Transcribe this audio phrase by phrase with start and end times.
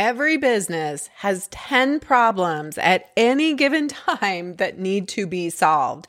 [0.00, 6.06] Every business has 10 problems at any given time that need to be solved.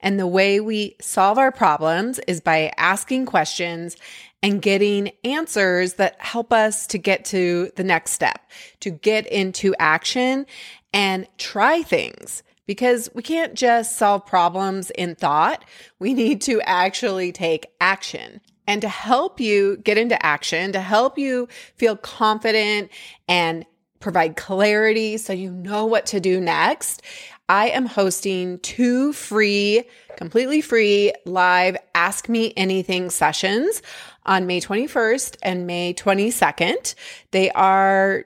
[0.00, 3.98] And the way we solve our problems is by asking questions
[4.42, 9.74] and getting answers that help us to get to the next step, to get into
[9.78, 10.46] action
[10.94, 12.42] and try things.
[12.66, 15.66] Because we can't just solve problems in thought.
[15.98, 18.40] We need to actually take action.
[18.66, 22.90] And to help you get into action, to help you feel confident
[23.28, 23.66] and
[24.00, 27.02] provide clarity so you know what to do next,
[27.48, 29.84] I am hosting two free,
[30.16, 33.82] completely free live Ask Me Anything sessions
[34.24, 36.94] on May 21st and May 22nd.
[37.32, 38.24] They are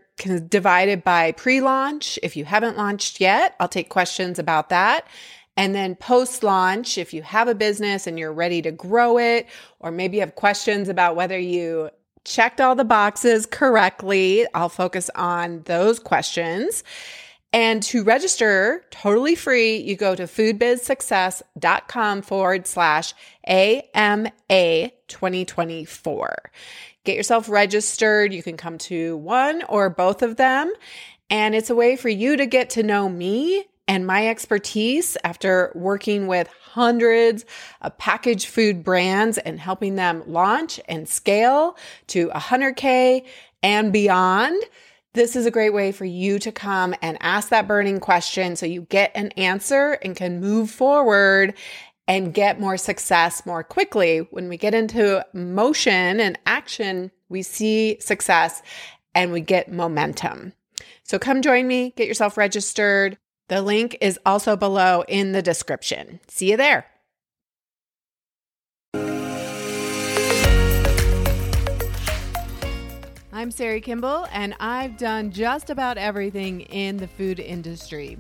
[0.49, 2.19] divided by pre launch.
[2.23, 5.07] If you haven't launched yet, I'll take questions about that.
[5.59, 9.49] And then post launch, if you have a business and you're ready to grow it,
[9.81, 11.91] or maybe you have questions about whether you
[12.25, 16.85] checked all the boxes correctly, I'll focus on those questions.
[17.53, 24.31] And to register totally free, you go to foodbizsuccess.com forward slash AMA
[25.09, 26.53] 2024.
[27.03, 28.33] Get yourself registered.
[28.33, 30.73] You can come to one or both of them.
[31.31, 35.73] And it's a way for you to get to know me and my expertise after
[35.75, 37.47] working with hundreds
[37.81, 41.77] of packaged food brands and helping them launch and scale
[42.09, 43.25] to 100K
[43.63, 44.63] and beyond.
[45.15, 48.67] This is a great way for you to come and ask that burning question so
[48.67, 51.55] you get an answer and can move forward
[52.07, 54.19] and get more success more quickly.
[54.31, 58.63] When we get into motion and action, we see success
[59.15, 60.53] and we get momentum.
[61.03, 63.17] So come join me, get yourself registered.
[63.49, 66.21] The link is also below in the description.
[66.29, 66.87] See you there.
[73.33, 78.19] I'm Shari Kimball, and I've done just about everything in the food industry.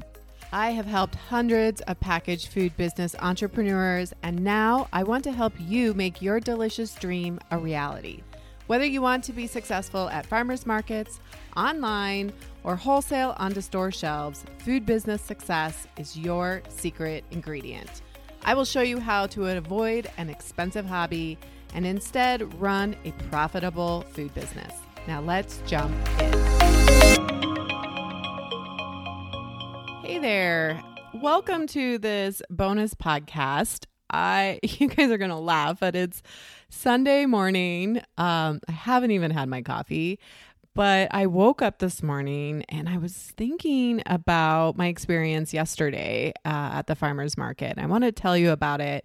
[0.50, 5.52] I have helped hundreds of packaged food business entrepreneurs, and now I want to help
[5.58, 8.22] you make your delicious dream a reality.
[8.68, 11.20] Whether you want to be successful at farmers markets,
[11.56, 12.32] online,
[12.64, 18.02] or wholesale onto store shelves, food business success is your secret ingredient.
[18.44, 21.38] I will show you how to avoid an expensive hobby
[21.74, 24.72] and instead run a profitable food business.
[25.06, 26.32] Now let's jump in.
[30.02, 30.82] Hey there.
[31.14, 33.86] Welcome to this bonus podcast.
[34.10, 36.22] I you guys are going to laugh, but it's
[36.70, 37.98] Sunday morning.
[38.16, 40.18] Um I haven't even had my coffee.
[40.74, 46.70] But I woke up this morning and I was thinking about my experience yesterday uh,
[46.74, 47.78] at the farmer's market.
[47.78, 49.04] I want to tell you about it.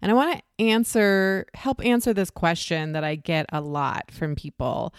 [0.00, 4.34] And I want to answer, help answer this question that I get a lot from
[4.34, 4.92] people.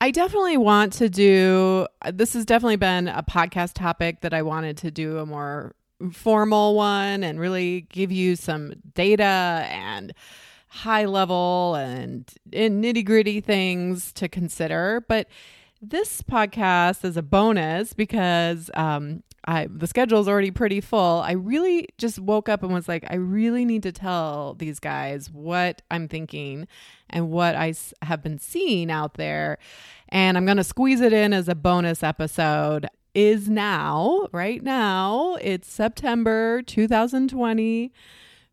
[0.00, 4.78] I definitely want to do, this has definitely been a podcast topic that I wanted
[4.78, 5.74] to do a more
[6.12, 10.12] formal one and really give you some data and
[10.76, 15.04] high level and, nitty gritty things to consider.
[15.08, 15.28] But
[15.80, 21.20] this podcast is a bonus because um, I the schedule is already pretty full.
[21.20, 25.30] I really just woke up and was like, I really need to tell these guys
[25.30, 26.66] what I'm thinking
[27.08, 29.58] and what I have been seeing out there.
[30.08, 32.86] And I'm going to squeeze it in as a bonus episode.
[33.14, 37.92] Is now, right now, it's September 2020.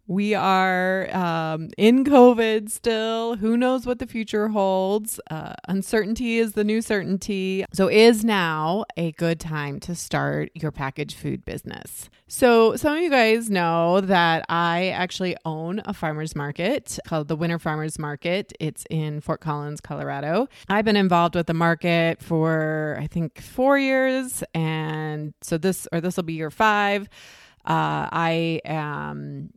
[0.05, 3.37] We are um, in COVID still.
[3.37, 5.17] Who knows what the future holds?
[5.31, 7.63] Uh, uncertainty is the new certainty.
[7.71, 12.09] So, is now a good time to start your packaged food business?
[12.27, 17.37] So, some of you guys know that I actually own a farmer's market called the
[17.37, 18.51] Winter Farmers Market.
[18.59, 20.49] It's in Fort Collins, Colorado.
[20.67, 24.43] I've been involved with the market for, I think, four years.
[24.53, 27.03] And so, this or this will be year five.
[27.65, 29.53] Uh, I am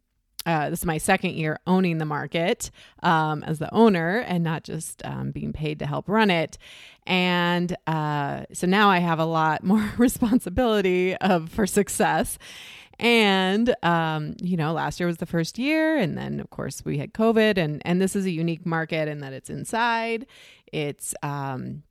[0.46, 2.70] uh, this is my second year owning the market
[3.02, 6.56] um, as the owner and not just um, being paid to help run it.
[7.04, 12.38] And uh, so now I have a lot more responsibility of for success.
[12.98, 16.96] And um, you know, last year was the first year, and then of course we
[16.96, 20.24] had COVID, and and this is a unique market in that it's inside.
[20.72, 21.82] It's um,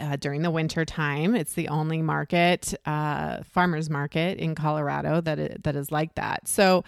[0.00, 1.34] uh, during the winter time.
[1.34, 6.48] It's the only market, uh, farmers market in Colorado that it, that is like that.
[6.48, 6.84] So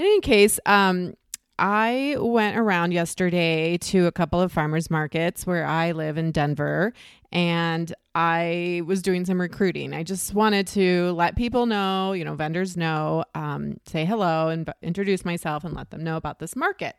[0.00, 1.12] in any case, um,
[1.58, 6.94] I went around yesterday to a couple of farmers markets where I live in Denver
[7.30, 9.92] and I was doing some recruiting.
[9.92, 14.64] I just wanted to let people know, you know, vendors know, um, say hello and
[14.64, 16.96] b- introduce myself and let them know about this market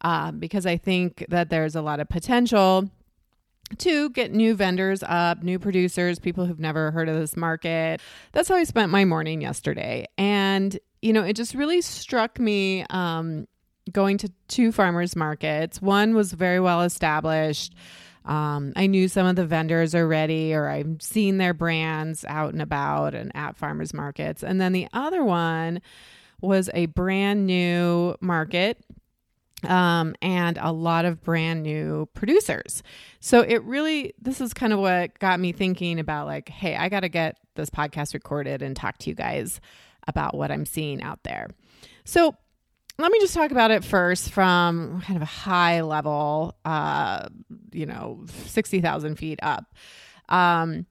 [0.00, 2.90] uh, because I think that there's a lot of potential
[3.78, 8.00] to get new vendors up, new producers, people who've never heard of this market.
[8.32, 10.06] That's how I spent my morning yesterday.
[10.18, 13.46] And, you know, it just really struck me um,
[13.92, 15.82] going to two farmers markets.
[15.82, 17.74] One was very well established.
[18.24, 22.62] Um, I knew some of the vendors already, or I've seen their brands out and
[22.62, 24.42] about and at farmers markets.
[24.42, 25.82] And then the other one
[26.40, 28.82] was a brand new market
[29.62, 32.82] um, and a lot of brand new producers.
[33.20, 36.88] So it really, this is kind of what got me thinking about like, hey, I
[36.88, 39.60] got to get this podcast recorded and talk to you guys
[40.06, 41.48] about what I'm seeing out there.
[42.04, 42.36] So
[42.98, 47.28] let me just talk about it first from kind of a high level, uh,
[47.72, 49.74] you know, 60,000 feet up.
[50.28, 50.86] Um,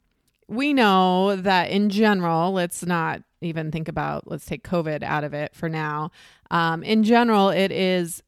[0.47, 5.33] we know that in general, let's not even think about, let's take COVID out of
[5.33, 6.11] it for now.
[6.51, 8.21] Um, in general, it is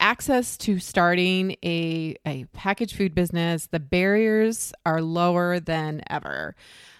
[0.00, 6.54] access to starting a, a packaged food business, the barriers are lower than ever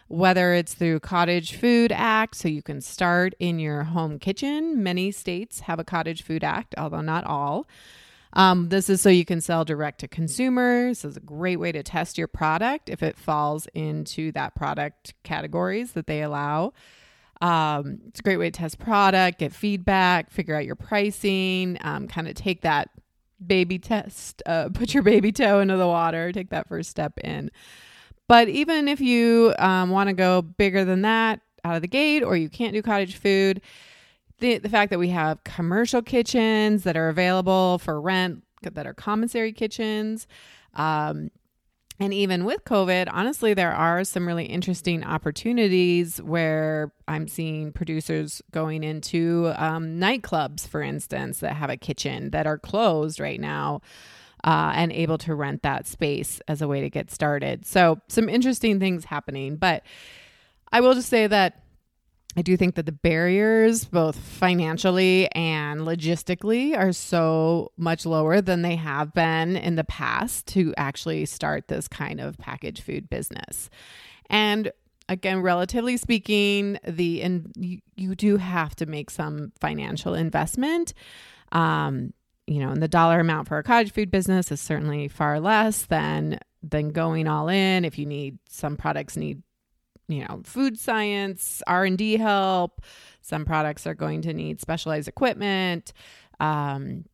[0.08, 4.82] whether it's through Cottage Food Act, so you can start in your home kitchen.
[4.82, 7.66] Many states have a Cottage Food Act, although not all.
[8.34, 11.02] Um, this is so you can sell direct to consumers.
[11.02, 15.14] This is a great way to test your product if it falls into that product
[15.22, 16.72] categories that they allow.
[17.40, 22.08] Um, it's a great way to test product, get feedback, figure out your pricing, um,
[22.08, 22.90] kind of take that
[23.44, 27.50] baby test, uh, put your baby toe into the water, take that first step in.
[28.28, 32.22] But even if you um, want to go bigger than that out of the gate,
[32.22, 33.60] or you can't do cottage food,
[34.38, 38.94] the, the fact that we have commercial kitchens that are available for rent, that are
[38.94, 40.26] commissary kitchens,
[40.74, 41.30] um,
[42.00, 48.42] and even with COVID, honestly, there are some really interesting opportunities where I'm seeing producers
[48.50, 53.80] going into um, nightclubs, for instance, that have a kitchen that are closed right now
[54.44, 57.66] uh, and able to rent that space as a way to get started.
[57.66, 59.56] So, some interesting things happening.
[59.56, 59.82] But
[60.70, 61.64] I will just say that
[62.36, 68.62] I do think that the barriers, both financially and logistically, are so much lower than
[68.62, 73.70] they have been in the past to actually start this kind of packaged food business.
[74.28, 74.72] And
[75.08, 80.92] again, relatively speaking, the and you, you do have to make some financial investment.
[81.52, 82.12] Um,
[82.46, 85.86] you know, and the dollar amount for a cottage food business is certainly far less
[85.86, 87.84] than than going all in.
[87.84, 89.42] If you need some products need,
[90.08, 92.82] you know, food science, R and D help.
[93.20, 95.92] Some products are going to need specialized equipment.
[96.40, 97.04] Um,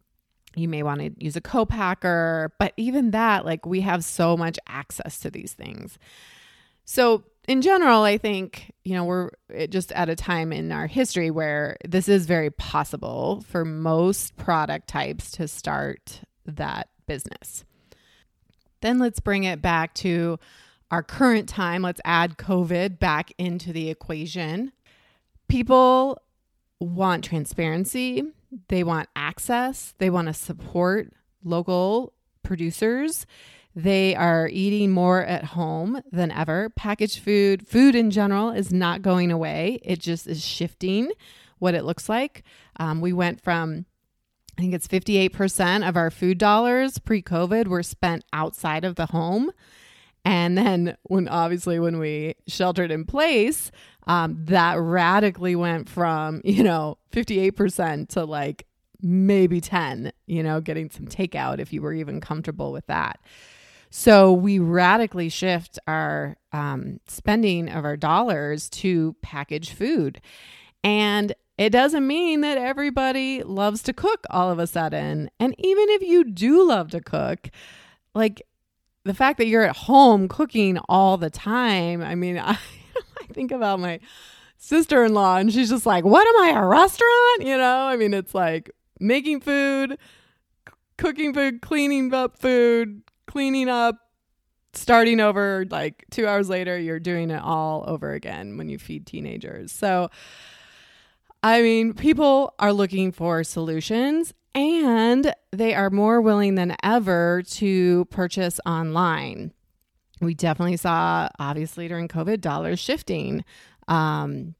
[0.56, 4.58] you may want to use a co-packer, but even that, like we have so much
[4.66, 5.98] access to these things.
[6.84, 10.86] So in general, I think, you know, we're eh, just at a time in our
[10.86, 17.64] history where this is very possible for most product types to start that business.
[18.82, 20.38] Then let's bring it back to
[20.90, 21.82] our current time.
[21.82, 24.72] Let's add COVID back into the equation.
[25.48, 26.20] People
[26.78, 28.22] want transparency,
[28.68, 31.12] they want access, they want to support
[31.44, 33.26] local producers
[33.74, 36.70] they are eating more at home than ever.
[36.70, 39.80] Packaged food, food in general, is not going away.
[39.84, 41.10] It just is shifting
[41.58, 42.42] what it looks like.
[42.78, 43.86] Um, we went from,
[44.58, 49.06] I think it's 58% of our food dollars pre COVID were spent outside of the
[49.06, 49.52] home.
[50.24, 53.70] And then, when obviously, when we sheltered in place,
[54.06, 58.66] um, that radically went from, you know, 58% to like
[59.00, 63.20] maybe 10, you know, getting some takeout if you were even comfortable with that.
[63.90, 70.20] So we radically shift our um, spending of our dollars to packaged food.
[70.84, 75.28] And it doesn't mean that everybody loves to cook all of a sudden.
[75.38, 77.50] And even if you do love to cook,
[78.14, 78.42] like
[79.04, 82.52] the fact that you're at home cooking all the time, I mean, I,
[83.20, 84.00] I think about my
[84.56, 87.40] sister in law and she's just like, What am I, a restaurant?
[87.40, 88.70] You know, I mean, it's like
[89.00, 89.98] making food,
[90.96, 93.96] cooking food, cleaning up food, cleaning up,
[94.72, 99.06] starting over like two hours later, you're doing it all over again when you feed
[99.06, 99.70] teenagers.
[99.70, 100.10] So,
[101.40, 108.04] I mean, people are looking for solutions and they are more willing than ever to
[108.06, 109.52] purchase online.
[110.20, 113.44] We definitely saw, obviously, during COVID, dollars shifting
[113.86, 114.56] um,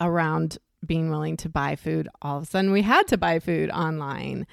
[0.00, 2.08] around being willing to buy food.
[2.22, 4.46] All of a sudden, we had to buy food online.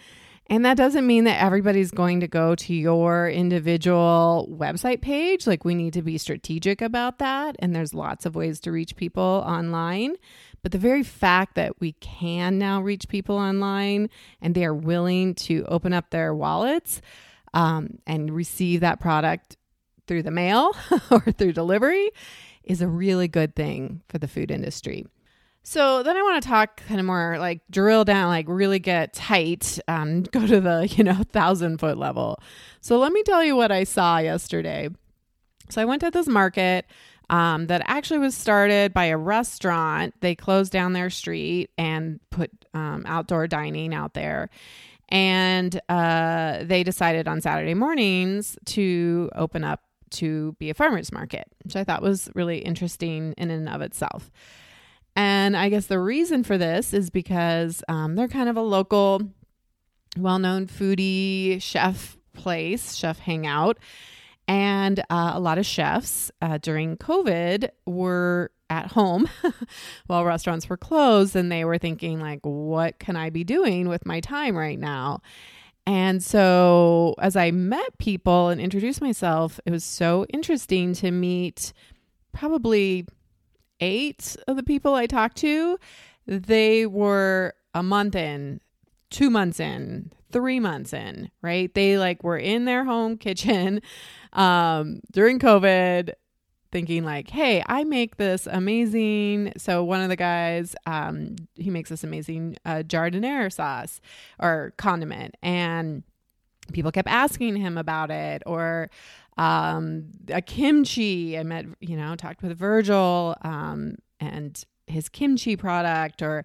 [0.49, 5.45] And that doesn't mean that everybody's going to go to your individual website page.
[5.45, 7.55] Like, we need to be strategic about that.
[7.59, 10.15] And there's lots of ways to reach people online.
[10.63, 14.09] But the very fact that we can now reach people online
[14.41, 17.01] and they are willing to open up their wallets,
[17.53, 19.57] um, and receive that product
[20.07, 20.75] through the mail
[21.11, 22.09] or through delivery
[22.63, 25.05] is a really good thing for the food industry.
[25.69, 29.13] So then I want to talk kind of more like drill down, like really get
[29.13, 32.39] tight, um, go to the, you know, thousand foot level.
[32.81, 34.89] So let me tell you what I saw yesterday.
[35.69, 36.87] So I went to this market
[37.29, 40.15] um, that actually was started by a restaurant.
[40.21, 44.49] They closed down their street and put um, outdoor dining out there.
[45.09, 49.83] And uh, they decided on Saturday mornings to open up
[50.13, 54.31] to be a farmer's market, which I thought was really interesting in and of itself.
[55.19, 59.21] And I guess the reason for this is because um, they're kind of a local,
[60.17, 63.79] well known foodie chef place, chef hangout.
[64.47, 69.29] And uh, a lot of chefs uh, during COVID were at home
[70.07, 74.05] while restaurants were closed and they were thinking like what can i be doing with
[74.05, 75.19] my time right now
[75.87, 81.73] and so as i met people and introduced myself it was so interesting to meet
[82.31, 83.07] probably
[83.79, 85.79] eight of the people I talked to,
[86.25, 88.61] they were a month in,
[89.09, 91.73] two months in, three months in, right?
[91.73, 93.81] They like were in their home kitchen
[94.33, 96.13] um, during COVID
[96.71, 99.53] thinking like, hey, I make this amazing.
[99.57, 103.99] So one of the guys, um, he makes this amazing uh, giardiniera sauce
[104.39, 106.03] or condiment, and
[106.71, 108.89] people kept asking him about it or
[109.39, 111.39] um, a kimchi.
[111.39, 116.43] I met, you know, talked with Virgil um, and his kimchi product, or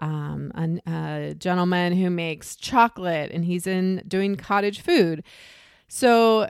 [0.00, 0.50] um,
[0.86, 5.22] a, gentleman who makes chocolate and he's in doing cottage food.
[5.86, 6.48] So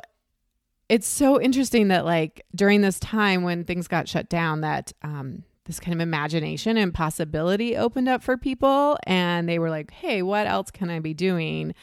[0.88, 5.44] it's so interesting that like during this time when things got shut down, that um,
[5.66, 10.22] this kind of imagination and possibility opened up for people, and they were like, "Hey,
[10.22, 11.74] what else can I be doing?"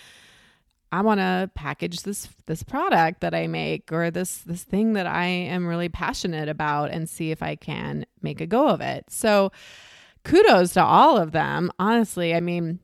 [0.92, 5.06] I want to package this this product that I make or this this thing that
[5.06, 9.06] I am really passionate about and see if I can make a go of it.
[9.10, 9.52] So
[10.24, 11.72] kudos to all of them.
[11.78, 12.80] Honestly, I mean,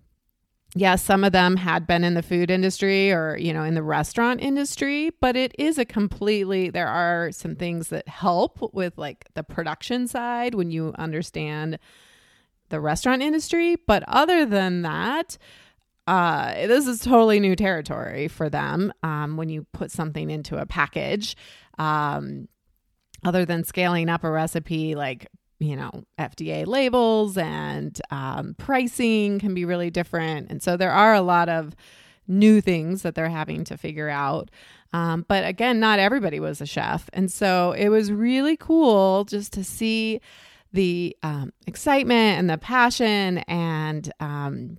[0.75, 3.83] yes, some of them had been in the food industry or, you know, in the
[3.83, 9.25] restaurant industry, but it is a completely there are some things that help with like
[9.33, 11.79] the production side when you understand
[12.69, 15.37] the restaurant industry, but other than that,
[16.07, 20.65] uh, this is totally new territory for them um, when you put something into a
[20.65, 21.35] package.
[21.77, 22.47] Um,
[23.23, 25.27] other than scaling up a recipe, like
[25.59, 30.51] you know, FDA labels and um, pricing can be really different.
[30.51, 31.75] And so there are a lot of
[32.27, 34.49] new things that they're having to figure out.
[34.93, 37.09] Um, but again, not everybody was a chef.
[37.13, 40.19] And so it was really cool just to see
[40.73, 44.77] the um, excitement and the passion and um,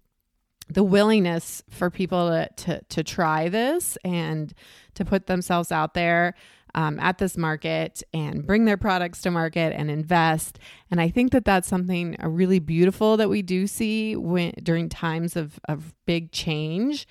[0.69, 4.53] the willingness for people to, to, to try this and
[4.95, 6.35] to put themselves out there
[6.75, 10.59] um, at this market and bring their products to market and invest.
[10.91, 14.89] And I think that that's something uh, really beautiful that we do see when during
[14.89, 17.09] times of, of big change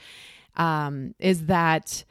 [0.55, 2.05] um, is that,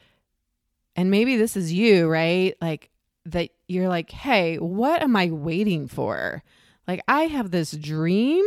[0.96, 2.56] and maybe this is you, right?
[2.60, 2.90] Like
[3.26, 6.42] that you're like, hey, what am I waiting for?
[6.86, 8.44] Like, I have this dream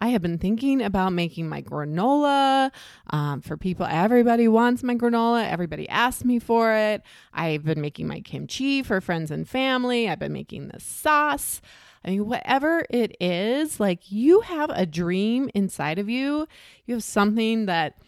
[0.00, 2.70] I have been thinking about making my granola
[3.10, 3.86] um, for people.
[3.86, 5.46] Everybody wants my granola.
[5.46, 7.02] Everybody asks me for it.
[7.34, 10.08] I've been making my kimchi for friends and family.
[10.08, 11.60] I've been making this sauce.
[12.02, 16.48] I mean, whatever it is, like you have a dream inside of you.
[16.86, 17.98] You have something that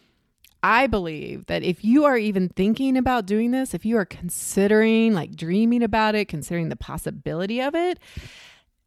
[0.63, 5.13] I believe that if you are even thinking about doing this, if you are considering,
[5.13, 7.99] like dreaming about it, considering the possibility of it,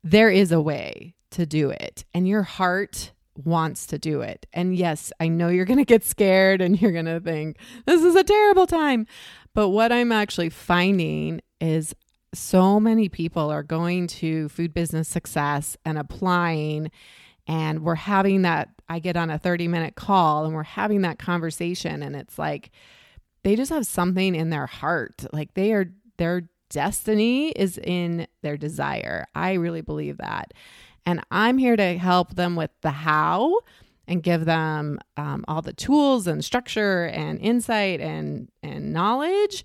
[0.03, 3.13] there is a way to do it and your heart
[3.45, 4.47] wants to do it.
[4.53, 8.03] And yes, I know you're going to get scared and you're going to think, this
[8.03, 9.07] is a terrible time.
[9.55, 11.95] But what I'm actually finding is
[12.35, 16.91] so many people are going to food business success and applying
[17.47, 21.19] and we're having that I get on a 30 minute call and we're having that
[21.19, 22.71] conversation and it's like
[23.43, 28.57] they just have something in their heart like they are their destiny is in their
[28.57, 29.27] desire.
[29.35, 30.53] I really believe that.
[31.05, 33.61] And I'm here to help them with the how
[34.09, 39.65] and give them um, all the tools and structure and insight and, and knowledge.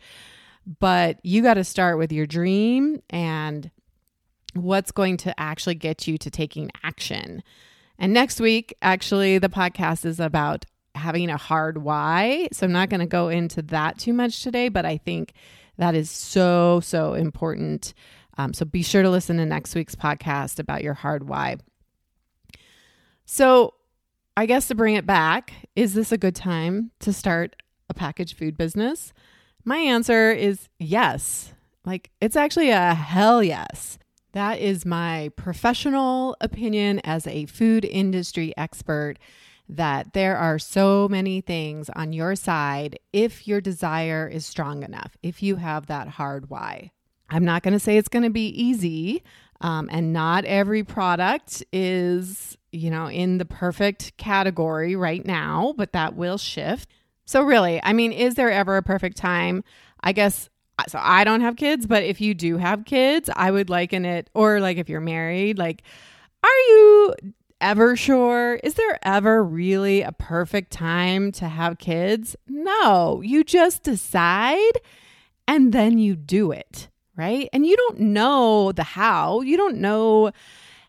[0.79, 3.71] But you got to start with your dream and
[4.53, 7.43] what's going to actually get you to taking action.
[7.97, 10.65] And next week, actually, the podcast is about
[10.95, 12.47] having a hard why.
[12.51, 15.33] So I'm not going to go into that too much today, but I think
[15.81, 17.93] that is so, so important
[18.37, 21.57] um, so be sure to listen to next week's podcast about your hard why.
[23.25, 23.75] So,
[24.37, 27.55] I guess to bring it back, is this a good time to start
[27.89, 29.13] a packaged food business?
[29.65, 31.53] My answer is yes.
[31.85, 33.99] Like, it's actually a hell yes.
[34.31, 39.15] That is my professional opinion as a food industry expert
[39.71, 45.17] that there are so many things on your side if your desire is strong enough,
[45.23, 46.91] if you have that hard why.
[47.29, 49.23] I'm not going to say it's going to be easy,
[49.61, 55.93] um, and not every product is, you know, in the perfect category right now, but
[55.93, 56.89] that will shift.
[57.25, 59.63] So, really, I mean, is there ever a perfect time?
[60.01, 60.49] I guess
[60.87, 64.29] so I don't have kids, but if you do have kids, I would liken it,
[64.33, 65.83] or like if you're married, like,
[66.43, 67.15] are you
[67.61, 68.55] ever sure?
[68.55, 72.35] Is there ever really a perfect time to have kids?
[72.47, 74.73] No, you just decide
[75.47, 77.47] and then you do it, right?
[77.53, 80.31] And you don't know the how, you don't know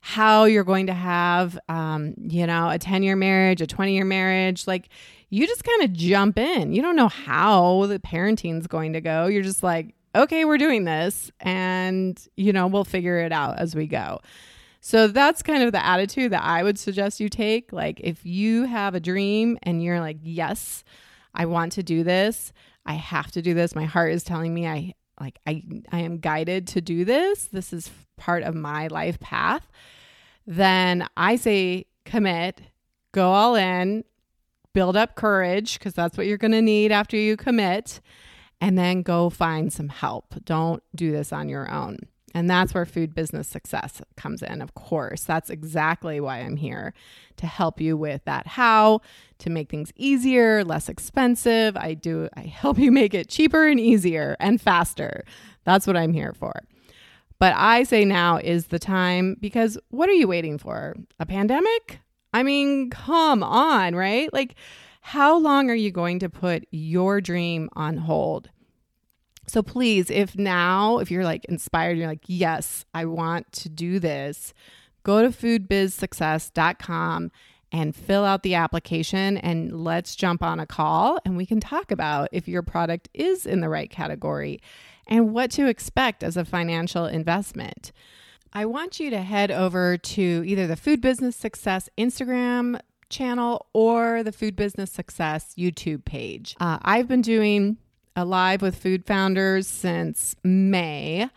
[0.01, 4.05] how you're going to have, um, you know, a 10 year marriage, a 20 year
[4.05, 4.67] marriage.
[4.67, 4.89] Like,
[5.31, 6.73] you just kind of jump in.
[6.73, 9.27] You don't know how the parenting's going to go.
[9.27, 13.75] You're just like, okay, we're doing this and, you know, we'll figure it out as
[13.75, 14.21] we go.
[14.85, 17.73] So that's kind of the attitude that I would suggest you take.
[17.73, 20.83] Like, if you have a dream and you're like, yes,
[21.33, 22.53] I want to do this,
[22.85, 23.77] I have to do this.
[23.77, 25.63] My heart is telling me I like I
[25.93, 27.45] I am guided to do this.
[27.45, 29.71] This is part of my life path.
[30.49, 32.61] Then I say commit,
[33.13, 34.03] go all in,
[34.73, 38.01] build up courage because that's what you're going to need after you commit,
[38.61, 40.35] and then go find some help.
[40.45, 41.99] Don't do this on your own.
[42.35, 45.25] And that's where food business success comes in, of course.
[45.25, 46.95] That's exactly why I'm here
[47.37, 49.01] to help you with that how
[49.39, 51.77] to make things easier, less expensive.
[51.77, 55.25] I do I help you make it cheaper and easier and faster.
[55.65, 56.63] That's what I'm here for.
[57.39, 60.95] But I say now is the time because what are you waiting for?
[61.19, 61.99] A pandemic?
[62.33, 64.33] I mean, come on, right?
[64.33, 64.55] Like,
[65.01, 68.49] how long are you going to put your dream on hold?
[69.47, 73.99] So please, if now, if you're like inspired, you're like, yes, I want to do
[73.99, 74.55] this,
[75.03, 77.33] go to foodbizsuccess.com
[77.73, 81.91] and fill out the application and let's jump on a call and we can talk
[81.91, 84.61] about if your product is in the right category
[85.07, 87.91] and what to expect as a financial investment.
[88.53, 94.23] I want you to head over to either the Food Business Success Instagram channel or
[94.23, 96.55] the Food Business Success YouTube page.
[96.61, 97.79] Uh, I've been doing
[98.17, 101.29] a live with food founders since May.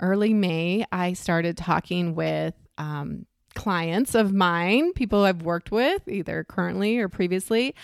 [0.00, 6.44] Early May, I started talking with um, clients of mine, people I've worked with, either
[6.44, 7.74] currently or previously,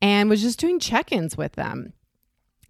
[0.00, 1.92] and was just doing check ins with them.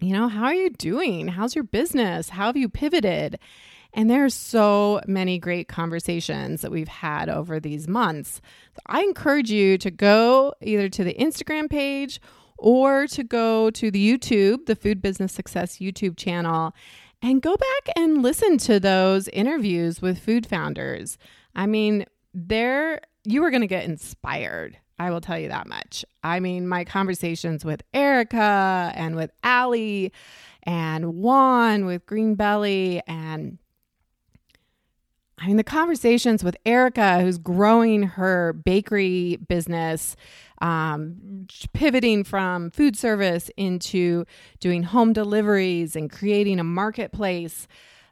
[0.00, 1.28] You know, how are you doing?
[1.28, 2.30] How's your business?
[2.30, 3.38] How have you pivoted?
[3.94, 8.40] And there's so many great conversations that we've had over these months.
[8.74, 12.20] So I encourage you to go either to the Instagram page
[12.62, 16.72] or to go to the YouTube, the Food Business Success YouTube channel,
[17.20, 21.18] and go back and listen to those interviews with food founders.
[21.56, 24.78] I mean, there you are going to get inspired.
[24.98, 26.04] I will tell you that much.
[26.22, 30.12] I mean, my conversations with Erica and with Allie
[30.62, 33.58] and Juan with Green Belly and
[35.42, 40.14] I mean, the conversations with Erica, who's growing her bakery business,
[40.60, 44.24] um, pivoting from food service into
[44.60, 47.66] doing home deliveries and creating a marketplace.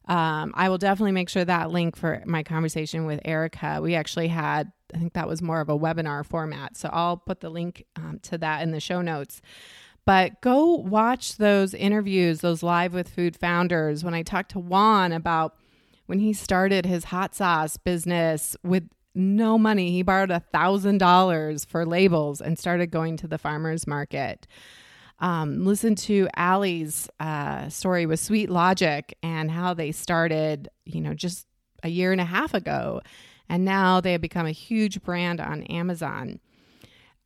[0.09, 3.79] Um, I will definitely make sure that link for my conversation with Erica.
[3.81, 6.77] We actually had, I think that was more of a webinar format.
[6.77, 9.41] So I'll put the link um, to that in the show notes.
[10.05, 14.03] But go watch those interviews, those live with food founders.
[14.03, 15.55] When I talked to Juan about
[16.11, 18.83] when he started his hot sauce business with
[19.15, 23.87] no money, he borrowed a thousand dollars for labels and started going to the farmers
[23.87, 24.49] market.
[25.21, 31.15] Um, listen to Allie's uh, story with Sweet Logic and how they started, you know,
[31.15, 31.47] just
[31.85, 33.03] a year and a half ago.
[33.49, 36.41] And now they have become a huge brand on Amazon.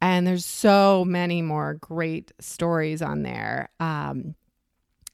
[0.03, 3.71] And there's so many more great stories on there.
[3.81, 4.35] Um,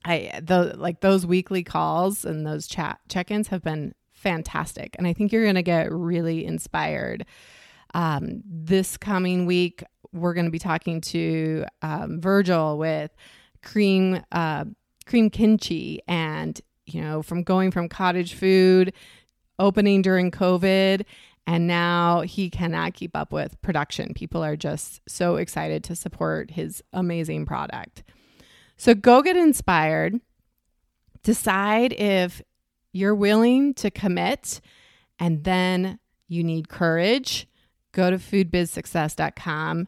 [0.05, 5.13] I the like those weekly calls and those chat check-ins have been fantastic, and I
[5.13, 7.27] think you're going to get really inspired.
[7.93, 9.83] Um, this coming week,
[10.13, 13.11] we're going to be talking to um, Virgil with
[13.63, 14.65] cream uh,
[15.07, 18.93] cream kimchi, and you know, from going from cottage food
[19.59, 21.05] opening during COVID
[21.47, 24.15] and now he cannot keep up with production.
[24.15, 28.05] People are just so excited to support his amazing product.
[28.81, 30.23] So go get inspired.
[31.23, 32.41] Decide if
[32.95, 34.63] you're willing to commit
[35.19, 37.47] and then you need courage.
[37.93, 39.87] Go to foodbizsuccess.com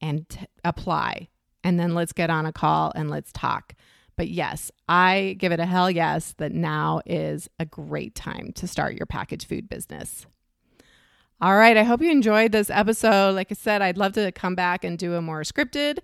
[0.00, 1.28] and t- apply.
[1.62, 3.76] And then let's get on a call and let's talk.
[4.16, 8.66] But yes, I give it a hell yes that now is a great time to
[8.66, 10.26] start your packaged food business.
[11.40, 13.36] All right, I hope you enjoyed this episode.
[13.36, 15.98] Like I said, I'd love to come back and do a more scripted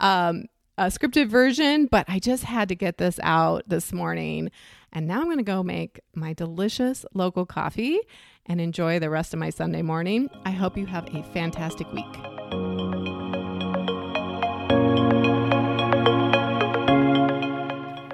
[0.00, 0.44] um,
[0.78, 4.50] a scripted version, but I just had to get this out this morning.
[4.92, 7.98] And now I'm going to go make my delicious local coffee
[8.46, 10.30] and enjoy the rest of my Sunday morning.
[10.44, 12.04] I hope you have a fantastic week.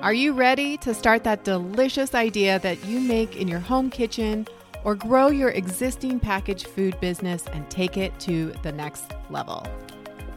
[0.03, 4.47] Are you ready to start that delicious idea that you make in your home kitchen
[4.85, 9.67] or grow your existing packaged food business and take it to the next level?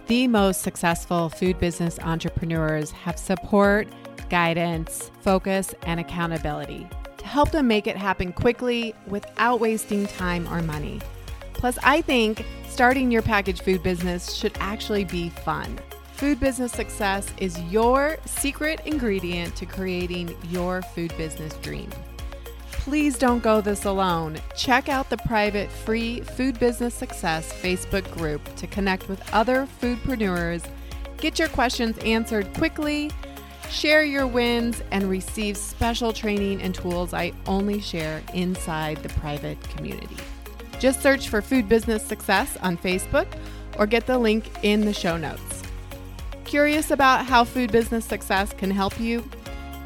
[0.08, 3.90] The most successful food business entrepreneurs have support,
[4.30, 10.62] guidance, focus, and accountability to help them make it happen quickly without wasting time or
[10.62, 11.02] money.
[11.52, 15.78] Plus, I think starting your packaged food business should actually be fun.
[16.14, 21.90] Food business success is your secret ingredient to creating your food business dream.
[22.88, 24.38] Please don't go this alone.
[24.56, 30.66] Check out the private free Food Business Success Facebook group to connect with other foodpreneurs,
[31.18, 33.12] get your questions answered quickly,
[33.70, 39.62] share your wins, and receive special training and tools I only share inside the private
[39.76, 40.16] community.
[40.80, 43.28] Just search for Food Business Success on Facebook
[43.78, 45.62] or get the link in the show notes.
[46.46, 49.30] Curious about how food business success can help you?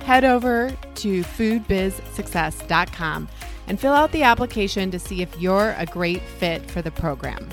[0.04, 3.28] Head over to foodbizsuccess.com
[3.68, 7.48] and fill out the application to see if you're a great fit for the program.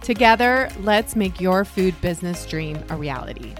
[0.00, 3.54] Together, let's make your food business dream a reality.